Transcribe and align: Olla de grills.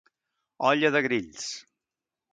Olla 0.69 0.91
de 0.97 1.03
grills. 1.09 1.47